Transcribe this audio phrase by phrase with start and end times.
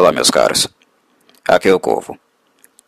[0.00, 0.66] Olá, meus caros.
[1.46, 2.18] Aqui é o Corvo.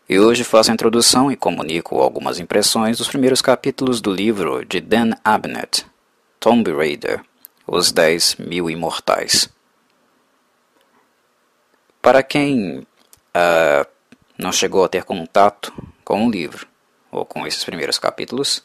[0.09, 4.81] E hoje faço a introdução e comunico algumas impressões dos primeiros capítulos do livro de
[4.81, 5.85] Dan Abnett,
[6.41, 7.23] Tomb Raider,
[7.67, 9.51] Os Dez Mil Imortais.
[12.01, 13.87] Para quem uh,
[14.39, 15.71] não chegou a ter contato
[16.03, 16.67] com o livro
[17.11, 18.65] ou com esses primeiros capítulos,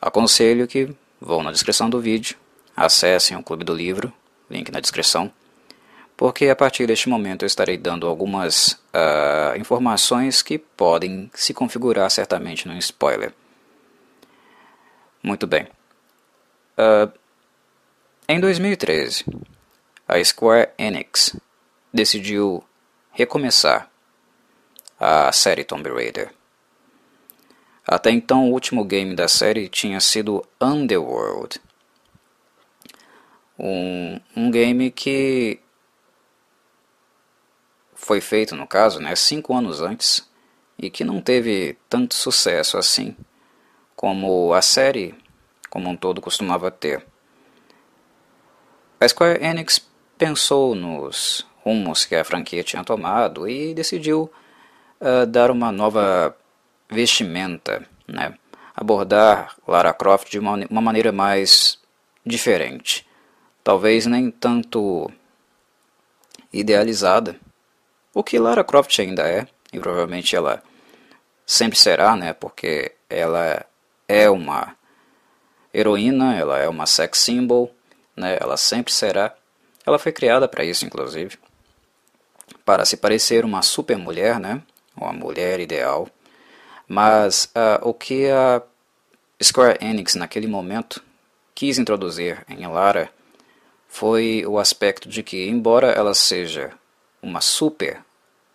[0.00, 2.36] aconselho que vão na descrição do vídeo,
[2.76, 4.12] acessem o Clube do Livro,
[4.48, 5.28] link na descrição,
[6.22, 12.08] porque a partir deste momento eu estarei dando algumas uh, informações que podem se configurar
[12.12, 13.34] certamente no spoiler.
[15.20, 15.66] Muito bem.
[16.78, 17.12] Uh,
[18.28, 19.24] em 2013,
[20.06, 21.34] a Square Enix
[21.92, 22.62] decidiu
[23.10, 23.90] recomeçar
[25.00, 26.32] a série Tomb Raider.
[27.84, 31.60] Até então, o último game da série tinha sido Underworld,
[33.58, 35.58] um, um game que
[38.02, 40.28] foi feito, no caso, né, cinco anos antes,
[40.76, 43.16] e que não teve tanto sucesso assim
[43.94, 45.14] como a série
[45.70, 47.06] como um todo costumava ter.
[49.00, 49.80] A Square Enix
[50.18, 54.30] pensou nos rumos que a franquia tinha tomado e decidiu
[55.00, 56.36] uh, dar uma nova
[56.90, 58.34] vestimenta, né?
[58.74, 61.78] abordar Lara Croft de uma, uma maneira mais
[62.26, 63.06] diferente.
[63.62, 65.10] Talvez nem tanto
[66.52, 67.38] idealizada,
[68.14, 70.62] o que Lara Croft ainda é, e provavelmente ela
[71.46, 72.32] sempre será, né?
[72.32, 73.64] Porque ela
[74.06, 74.76] é uma
[75.72, 77.74] heroína, ela é uma sex symbol,
[78.16, 78.36] né?
[78.40, 79.34] Ela sempre será.
[79.86, 81.38] Ela foi criada para isso, inclusive,
[82.64, 84.62] para se parecer uma super mulher, né?
[84.96, 86.08] Uma mulher ideal.
[86.86, 88.62] Mas uh, o que a
[89.42, 91.02] Square Enix naquele momento
[91.54, 93.10] quis introduzir em Lara
[93.88, 96.72] foi o aspecto de que, embora ela seja
[97.22, 98.02] uma super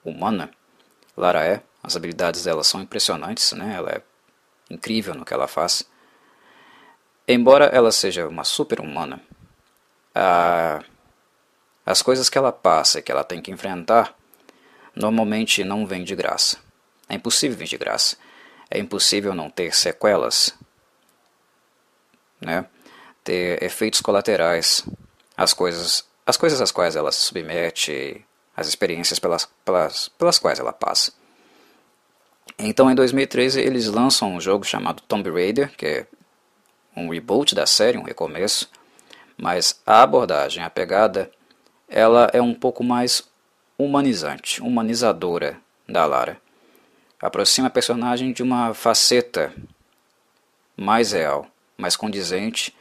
[0.03, 0.51] humana.
[1.15, 3.73] Lara é, as habilidades dela são impressionantes, né?
[3.75, 4.01] ela é
[4.69, 5.87] incrível no que ela faz.
[7.27, 9.21] Embora ela seja uma super humana,
[10.13, 10.83] a...
[11.85, 14.13] as coisas que ela passa e que ela tem que enfrentar
[14.95, 16.57] normalmente não vêm de graça.
[17.07, 18.17] É impossível vir de graça.
[18.69, 20.53] É impossível não ter sequelas,
[22.41, 22.65] né?
[23.23, 24.85] ter efeitos colaterais,
[25.35, 28.25] as coisas, as coisas às quais ela se submete,
[28.57, 31.13] as experiências pelas, pelas, pelas quais ela passa.
[32.57, 36.07] Então, em 2013, eles lançam um jogo chamado Tomb Raider, que é
[36.95, 38.67] um reboot da série, um recomeço,
[39.37, 41.29] mas a abordagem, a pegada,
[41.87, 43.23] ela é um pouco mais
[43.77, 46.41] humanizante, humanizadora da Lara.
[47.21, 49.53] Aproxima a personagem de uma faceta
[50.75, 51.45] mais real,
[51.77, 52.75] mais condizente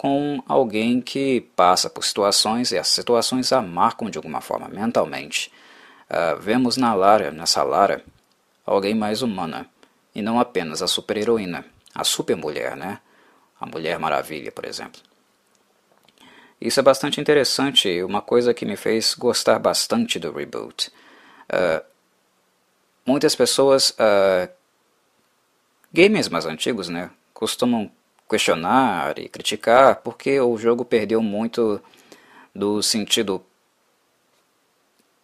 [0.00, 5.52] com alguém que passa por situações e as situações a marcam de alguma forma mentalmente.
[6.08, 8.02] Uh, vemos na Lara, nessa Lara,
[8.64, 9.68] alguém mais humana
[10.14, 12.98] e não apenas a super-heroína, a super-mulher, né?
[13.60, 15.02] A Mulher Maravilha, por exemplo.
[16.58, 20.90] Isso é bastante interessante, uma coisa que me fez gostar bastante do reboot.
[21.52, 21.84] Uh,
[23.04, 24.50] muitas pessoas, uh,
[25.92, 27.92] gamers mais antigos, né, costumam
[28.30, 31.80] questionar e criticar, porque o jogo perdeu muito
[32.54, 33.44] do sentido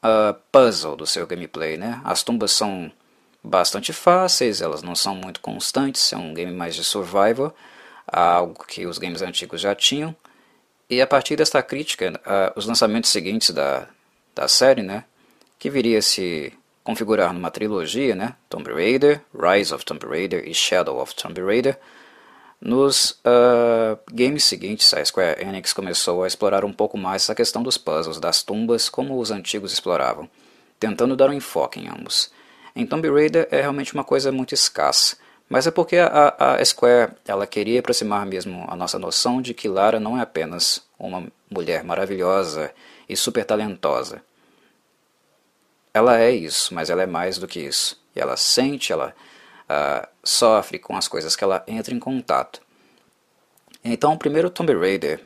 [0.02, 1.76] uh, puzzle do seu gameplay.
[1.76, 2.00] Né?
[2.04, 2.90] As tumbas são
[3.42, 7.54] bastante fáceis, elas não são muito constantes, é um game mais de survival,
[8.06, 10.14] algo que os games antigos já tinham.
[10.90, 13.88] E a partir desta crítica, uh, os lançamentos seguintes da,
[14.34, 15.04] da série, né,
[15.58, 16.52] que viria a se
[16.84, 21.78] configurar numa trilogia, né, Tomb Raider, Rise of Tomb Raider e Shadow of Tomb Raider,
[22.60, 27.62] nos uh, games seguintes, a Square Enix começou a explorar um pouco mais essa questão
[27.62, 30.28] dos puzzles, das tumbas, como os antigos exploravam,
[30.80, 32.30] tentando dar um enfoque em ambos.
[32.74, 35.16] Em Tomb Raider é realmente uma coisa muito escassa,
[35.48, 39.68] mas é porque a, a Square ela queria aproximar mesmo a nossa noção de que
[39.68, 42.72] Lara não é apenas uma mulher maravilhosa
[43.08, 44.22] e super talentosa.
[45.94, 47.98] Ela é isso, mas ela é mais do que isso.
[48.14, 49.14] E ela sente, ela
[49.70, 52.60] uh, sofre com as coisas que ela entra em contato.
[53.84, 55.20] Então, o primeiro Tomb Raider,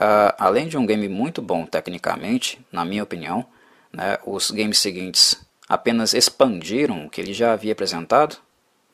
[0.00, 3.46] uh, além de um game muito bom tecnicamente, na minha opinião,
[3.92, 8.36] né, os games seguintes apenas expandiram o que ele já havia apresentado,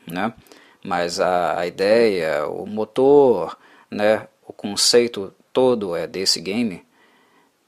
[0.07, 0.33] né,
[0.85, 3.57] mas a, a ideia, o motor,
[3.91, 6.85] né, o conceito todo é desse game.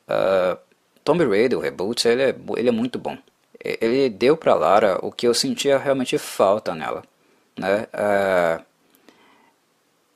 [0.09, 0.59] Uh,
[1.03, 3.17] Tomb Raider, o reboot, ele é, ele é muito bom
[3.65, 7.03] ele deu para Lara o que eu sentia realmente falta nela.
[7.57, 7.87] Né?
[7.95, 8.65] Uh,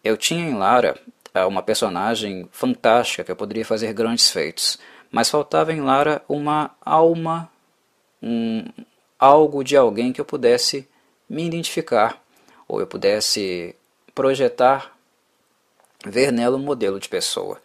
[0.05, 0.99] eu tinha em Lara
[1.35, 4.79] uh, uma personagem fantástica que eu poderia fazer grandes feitos,
[5.11, 7.51] mas faltava em Lara uma alma,
[8.23, 8.65] um,
[9.19, 10.87] algo de alguém que eu pudesse
[11.29, 12.23] me identificar,
[12.67, 13.75] ou eu pudesse
[14.15, 14.95] projetar,
[16.05, 17.61] ver nela um modelo de pessoa.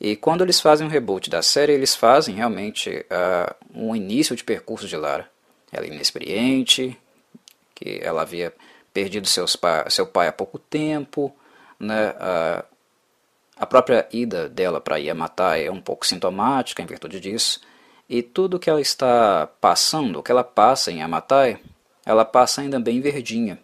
[0.00, 4.44] E quando eles fazem um reboot da série, eles fazem realmente uh, um início de
[4.44, 5.28] percurso de Lara.
[5.72, 6.96] Ela é inexperiente,
[7.74, 8.52] que ela havia
[8.92, 11.34] perdido seus pa seu pai há pouco tempo,
[11.78, 12.10] né?
[12.10, 12.76] Uh,
[13.58, 17.60] a própria ida dela para Yamatai é um pouco sintomática em virtude disso.
[18.08, 21.58] E tudo que ela está passando, o que ela passa em Yamatai,
[22.04, 23.58] ela passa ainda bem verdinha.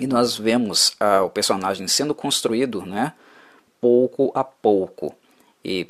[0.00, 3.12] E nós vemos ah, o personagem sendo construído né,
[3.80, 5.14] pouco a pouco
[5.64, 5.86] e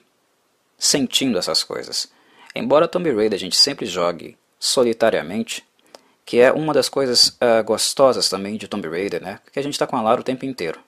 [0.78, 2.10] sentindo essas coisas.
[2.54, 5.64] Embora Tomb Raider a gente sempre jogue solitariamente,
[6.24, 9.74] que é uma das coisas ah, gostosas também de Tomb Raider, né, que a gente
[9.74, 10.80] está com a Lara o tempo inteiro.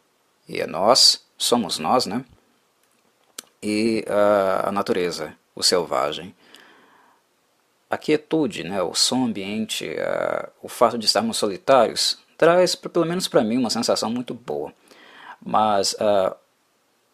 [0.49, 2.25] E é nós, somos nós, né?
[3.62, 6.35] E uh, a natureza, o selvagem.
[7.88, 13.29] A quietude, né, o som ambiente, uh, o fato de estarmos solitários, traz, pelo menos
[13.29, 14.73] para mim, uma sensação muito boa.
[15.41, 16.35] Mas uh,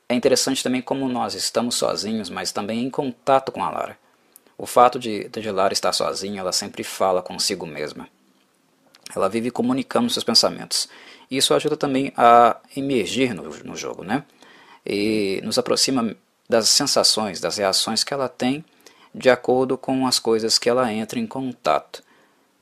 [0.09, 3.99] é interessante também como nós estamos sozinhos, mas também em contato com a Lara.
[4.57, 8.09] O fato de, de Lara estar sozinha, ela sempre fala consigo mesma.
[9.15, 10.89] Ela vive comunicando seus pensamentos.
[11.31, 14.25] Isso ajuda também a emergir no, no jogo, né?
[14.85, 16.17] E nos aproxima
[16.49, 18.65] das sensações, das reações que ela tem
[19.15, 22.03] de acordo com as coisas que ela entra em contato.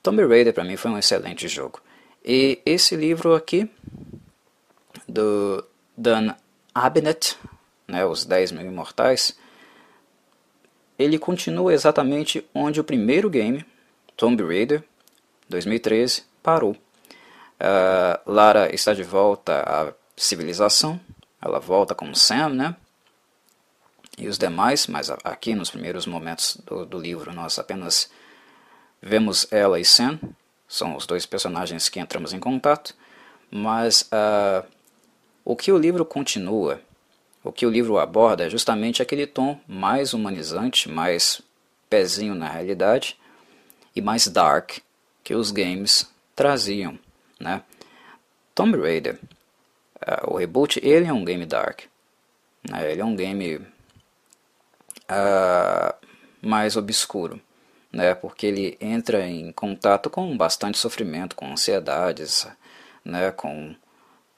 [0.03, 1.81] Tomb Raider para mim foi um excelente jogo.
[2.25, 3.69] E esse livro aqui,
[5.07, 5.65] do
[5.97, 6.35] Dan
[6.75, 7.39] Abnett,
[7.87, 9.37] né, Os 10 Mil Imortais,
[10.99, 13.65] ele continua exatamente onde o primeiro game,
[14.17, 14.83] Tomb Raider,
[15.49, 16.73] 2013, parou.
[16.73, 21.01] Uh, Lara está de volta à civilização,
[21.41, 22.77] ela volta com Sam, né?
[24.17, 28.11] E os demais, mas aqui nos primeiros momentos do, do livro nós apenas
[29.03, 30.19] vemos ela e Sam,
[30.69, 32.95] são os dois personagens que entramos em contato,
[33.51, 34.67] mas uh,
[35.45, 36.81] o que o livro continua,
[37.43, 41.43] o que o livro aborda é justamente aquele tom mais humanizante, mais
[41.91, 43.19] pezinho na realidade
[43.95, 44.79] e mais dark
[45.23, 46.99] que os games traziam.
[47.39, 47.63] Né?
[48.55, 49.19] Tomb Raider,
[49.97, 51.83] uh, o reboot, ele é um game dark.
[52.69, 52.93] Né?
[52.93, 53.65] Ele é um game uh,
[56.41, 57.39] mais obscuro.
[57.93, 58.15] Né?
[58.15, 62.49] Porque ele entra em contato com bastante sofrimento, com ansiedades,
[63.05, 63.31] né?
[63.31, 63.75] com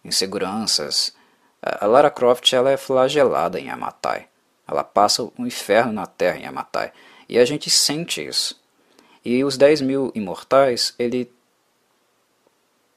[0.06, 1.14] inseguranças.
[1.62, 4.28] A Lara Croft ela é flagelada em Yamatai.
[4.66, 6.92] Ela passa um inferno na Terra em Yamatai.
[7.28, 8.60] E a gente sente isso.
[9.24, 11.30] E os 10 mil imortais, ele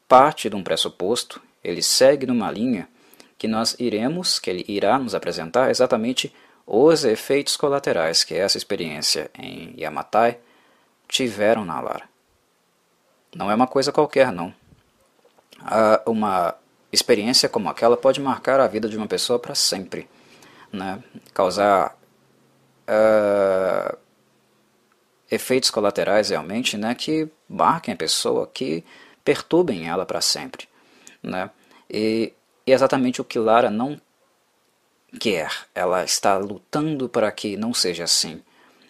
[0.07, 2.87] parte de um pressuposto, ele segue numa linha
[3.37, 6.33] que nós iremos, que ele irá nos apresentar exatamente
[6.65, 10.37] os efeitos colaterais que essa experiência em Yamatai
[11.07, 12.07] tiveram na Lara.
[13.35, 14.53] Não é uma coisa qualquer, não.
[16.05, 16.55] Uma
[16.91, 20.09] experiência como aquela pode marcar a vida de uma pessoa para sempre,
[20.71, 21.03] né?
[21.33, 21.97] causar
[22.87, 23.97] uh,
[25.29, 26.95] efeitos colaterais realmente né?
[26.95, 28.83] que marquem a pessoa, que
[29.23, 30.67] perturbem ela para sempre.
[31.21, 31.49] Né?
[31.89, 32.33] E,
[32.65, 33.99] e é exatamente o que Lara não
[35.19, 35.51] quer.
[35.73, 38.41] Ela está lutando para que não seja assim.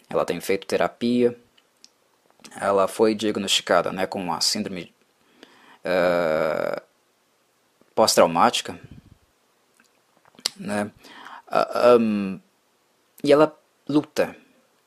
[0.10, 1.38] Ela tem feito terapia.
[2.60, 4.94] Ela foi diagnosticada né, com uma síndrome
[5.84, 6.82] uh,
[8.00, 8.80] pós-traumática.
[10.56, 10.86] Né?
[10.86, 10.92] Uh,
[11.50, 12.40] ah, um,
[13.22, 13.54] e ela
[13.90, 14.34] luta.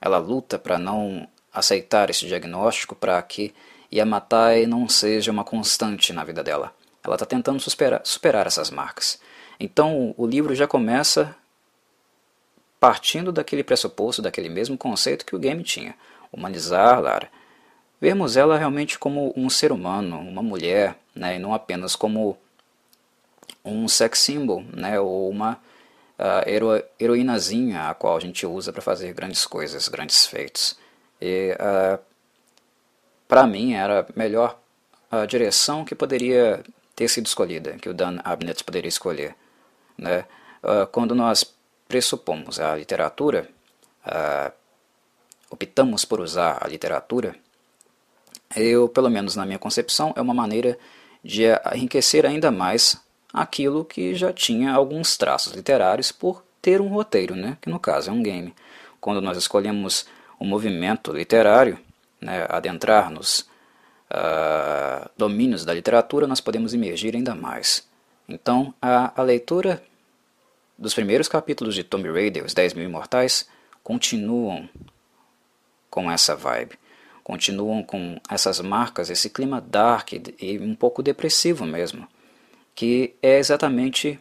[0.01, 3.55] Ela luta para não aceitar esse diagnóstico, para que
[3.93, 6.75] Yamatai não seja uma constante na vida dela.
[7.05, 9.21] Ela está tentando superar, superar essas marcas.
[9.61, 11.37] Então o livro já começa
[12.81, 15.95] partindo daquele pressuposto, daquele mesmo conceito que o game tinha.
[16.33, 17.29] Humanizar Lara.
[18.01, 22.39] Vermos ela realmente como um ser humano, uma mulher, né, e não apenas como
[23.65, 25.61] um sex symbol, né, ou uma
[26.19, 30.77] uh, hero, heroínazinha a qual a gente usa para fazer grandes coisas, grandes feitos.
[31.21, 31.99] E uh,
[33.29, 34.59] para mim, era melhor
[35.11, 36.63] a direção que poderia
[36.95, 39.35] ter sido escolhida, que o Dan Abnett poderia escolher.
[39.97, 40.25] Né?
[40.63, 41.45] Uh, quando nós
[41.89, 43.49] pressupomos a literatura,
[44.07, 44.53] uh,
[45.51, 47.35] optamos por usar a literatura,
[48.55, 50.79] eu, pelo menos na minha concepção, é uma maneira
[51.25, 51.45] de
[51.75, 53.02] enriquecer ainda mais
[53.33, 57.57] aquilo que já tinha alguns traços literários por ter um roteiro, né?
[57.61, 58.55] que no caso é um game.
[59.01, 60.07] Quando nós escolhemos
[60.41, 61.79] um movimento literário,
[62.21, 63.41] né, adentrar nos
[64.11, 67.87] uh, domínios da literatura, nós podemos emergir ainda mais.
[68.29, 69.83] Então, a, a leitura
[70.79, 73.49] dos primeiros capítulos de Tomb Raider, Os 10 Mil Imortais,
[73.83, 74.69] continuam
[75.91, 76.79] com essa vibe,
[77.23, 82.09] continuam com essas marcas, esse clima dark e um pouco depressivo mesmo,
[82.75, 84.19] que é exatamente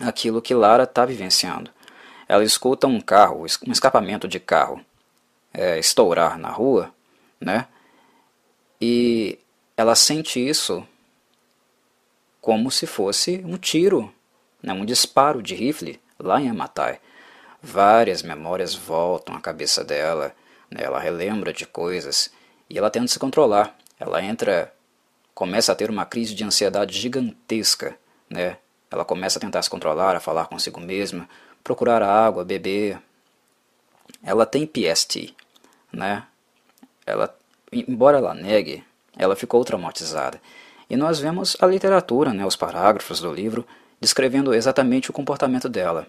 [0.00, 1.70] aquilo que Lara está vivenciando.
[2.28, 4.84] Ela escuta um carro, um escapamento de carro
[5.54, 6.92] é, estourar na rua,
[7.40, 7.66] né?
[8.80, 9.38] E
[9.76, 10.86] ela sente isso
[12.40, 14.12] como se fosse um tiro,
[14.62, 14.72] né?
[14.72, 17.00] um disparo de rifle lá em Amatai.
[17.62, 20.34] Várias memórias voltam à cabeça dela,
[20.70, 20.82] né?
[20.82, 22.30] ela relembra de coisas
[22.68, 23.76] e ela tenta se controlar.
[23.98, 24.72] Ela entra,
[25.36, 27.94] começa a ter uma crise de ansiedade gigantesca,
[28.28, 28.56] né?
[28.90, 31.28] Ela começa a tentar se controlar, a falar consigo mesma,
[31.62, 32.98] procurar água, beber.
[34.22, 35.34] Ela tem PST,
[35.92, 36.24] né?
[37.04, 37.36] Ela,
[37.70, 38.82] embora ela negue,
[39.14, 40.40] ela ficou traumatizada.
[40.88, 43.66] E nós vemos a literatura, né, os parágrafos do livro,
[44.00, 46.06] descrevendo exatamente o comportamento dela,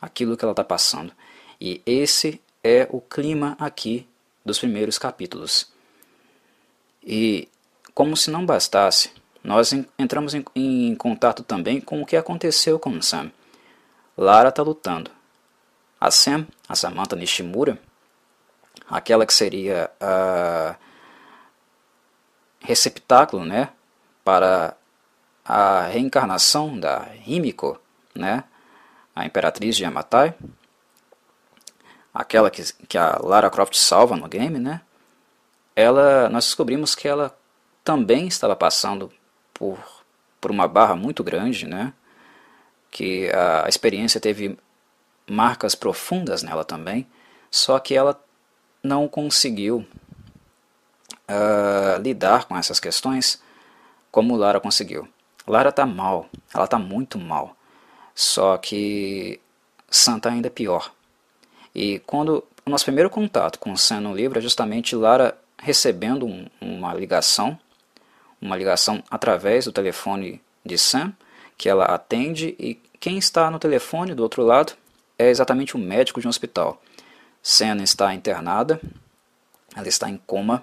[0.00, 1.12] aquilo que ela está passando.
[1.60, 4.08] E esse é o clima aqui
[4.42, 5.70] dos primeiros capítulos.
[7.04, 7.48] E,
[7.94, 9.10] como se não bastasse,
[9.42, 13.30] nós entramos em, em contato também com o que aconteceu com Sam.
[14.16, 15.10] Lara está lutando.
[16.00, 17.78] A Sam, a Samantha Nishimura,
[18.88, 20.76] aquela que seria a
[22.60, 23.70] receptáculo, né,
[24.24, 24.76] para
[25.44, 27.80] a reencarnação da Himiko,
[28.14, 28.44] né,
[29.14, 30.34] a imperatriz de Yamatai,
[32.14, 34.80] aquela que, que a Lara Croft salva no game, né,
[35.74, 37.36] ela, nós descobrimos que ela
[37.84, 39.10] também estava passando
[39.52, 39.78] por,
[40.40, 41.92] por uma barra muito grande, né,
[42.90, 44.58] que a experiência teve
[45.26, 47.06] marcas profundas nela também,
[47.50, 48.22] só que ela
[48.82, 49.86] não conseguiu
[51.28, 53.42] uh, lidar com essas questões
[54.10, 55.08] como Lara conseguiu.
[55.46, 57.56] Lara está mal, ela está muito mal,
[58.14, 59.40] só que
[59.90, 60.92] Santa ainda é pior.
[61.74, 66.26] E quando o nosso primeiro contato com o Sam no livro é justamente Lara recebendo
[66.26, 67.58] um, uma ligação,
[68.42, 71.14] uma ligação através do telefone de Sam,
[71.56, 74.72] que ela atende e quem está no telefone do outro lado
[75.18, 76.82] é exatamente o médico de um hospital.
[77.40, 78.80] Senna está internada,
[79.76, 80.62] ela está em coma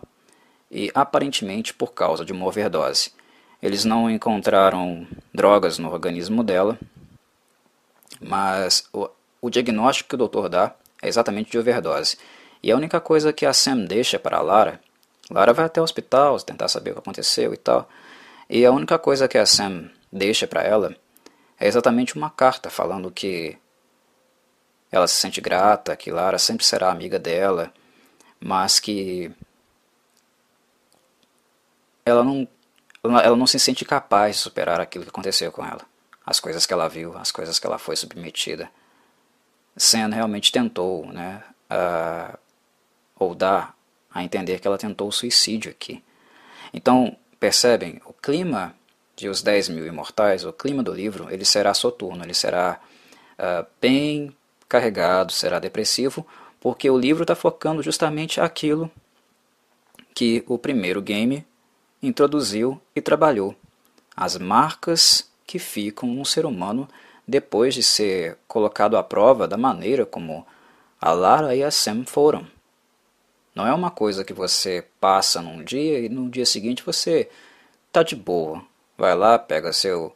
[0.70, 3.12] e aparentemente por causa de uma overdose.
[3.62, 6.78] Eles não encontraram drogas no organismo dela,
[8.22, 9.10] mas o,
[9.42, 12.18] o diagnóstico que o doutor dá é exatamente de overdose.
[12.62, 14.82] E a única coisa que a Sam deixa para a Lara,
[15.30, 17.88] Lara vai até o hospital tentar saber o que aconteceu e tal,
[18.50, 20.96] e a única coisa que a Sam deixa para ela
[21.60, 23.58] é exatamente uma carta falando que
[24.92, 27.72] ela se sente grata, que Lara sempre será amiga dela,
[28.40, 29.32] mas que
[32.06, 32.48] ela não,
[33.04, 35.82] ela não se sente capaz de superar aquilo que aconteceu com ela,
[36.26, 38.72] as coisas que ela viu, as coisas que ela foi submetida.
[39.78, 42.38] Sen realmente tentou, né, uh,
[43.16, 43.74] ou dá
[44.14, 46.04] a entender que ela tentou o suicídio aqui.
[46.74, 48.76] Então, percebem, o clima
[49.16, 52.80] de Os Dez Mil Imortais, o clima do livro, ele será soturno, ele será
[53.38, 54.36] uh, bem
[54.68, 56.26] carregado, será depressivo,
[56.60, 58.90] porque o livro está focando justamente aquilo
[60.14, 61.46] que o primeiro game
[62.02, 63.56] introduziu e trabalhou.
[64.16, 66.88] As marcas que ficam no ser humano
[67.28, 70.46] depois de ser colocado à prova da maneira como
[71.00, 72.46] a Lara e a Sam foram.
[73.56, 77.30] Não é uma coisa que você passa num dia e no dia seguinte você
[77.92, 78.64] tá de boa.
[78.98, 80.16] Vai lá, pega seu,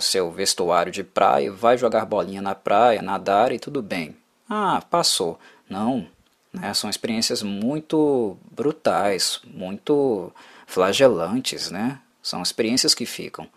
[0.00, 4.16] seu vestuário de praia, vai jogar bolinha na praia, nadar e tudo bem.
[4.48, 5.38] Ah, passou.
[5.68, 6.06] Não,
[6.52, 6.72] né?
[6.74, 10.32] são experiências muito brutais, muito
[10.66, 12.00] flagelantes, né?
[12.22, 13.48] São experiências que ficam.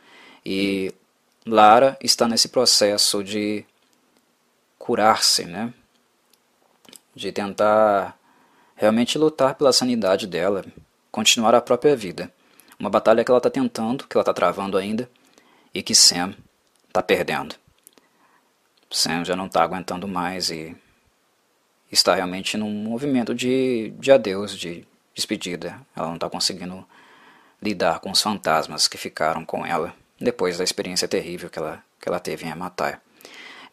[0.45, 0.93] E
[1.45, 3.63] Lara está nesse processo de
[4.77, 5.73] curar-se, né?
[7.15, 8.17] De tentar
[8.77, 10.63] realmente lutar pela sanidade dela,
[11.12, 12.31] continuar a própria vida.
[12.79, 15.10] Uma batalha que ela está tentando, que ela está travando ainda,
[15.74, 16.34] e que Sam
[16.88, 17.55] está perdendo.
[18.89, 20.75] Sam já não está aguentando mais e
[21.91, 25.81] está realmente num movimento de, de adeus, de despedida.
[25.96, 26.86] Ela não está conseguindo
[27.62, 32.07] lidar com os fantasmas que ficaram com ela depois da experiência terrível que ela, que
[32.07, 33.00] ela teve em Amatai.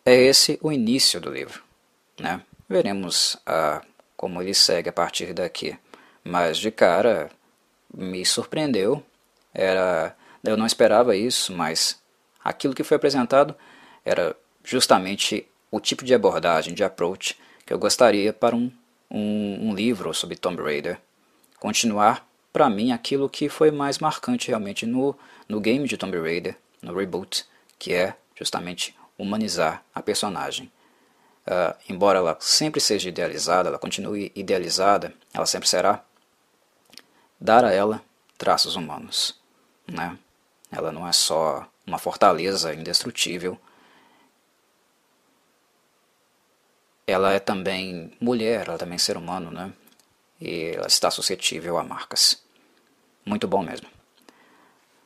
[0.04, 1.62] É esse o início do livro.
[2.18, 2.40] Né?
[2.68, 3.82] Veremos ah,
[4.25, 5.76] como ele segue a partir daqui.
[6.25, 7.31] Mas de cara,
[7.95, 9.04] me surpreendeu.
[9.52, 12.00] Era, eu não esperava isso, mas
[12.43, 13.54] aquilo que foi apresentado
[14.02, 18.73] era justamente o tipo de abordagem, de approach que eu gostaria para um,
[19.11, 20.99] um, um livro sobre Tomb Raider.
[21.61, 25.14] Continuar, para mim, aquilo que foi mais marcante realmente no,
[25.47, 27.45] no game de Tomb Raider, no reboot,
[27.78, 30.73] que é justamente humanizar a personagem.
[31.46, 36.04] Uh, embora ela sempre seja idealizada, ela continue idealizada, ela sempre será,
[37.40, 38.02] dar a ela
[38.38, 39.38] traços humanos.
[39.86, 40.18] Né?
[40.70, 43.58] Ela não é só uma fortaleza indestrutível,
[47.06, 49.72] ela é também mulher, ela é também ser humano, né?
[50.40, 52.42] E ela está suscetível a marcas.
[53.24, 53.86] Muito bom mesmo.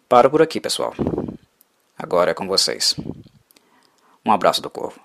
[0.09, 0.95] Paro por aqui, pessoal.
[1.97, 2.95] Agora é com vocês.
[4.25, 5.00] Um abraço do Corvo.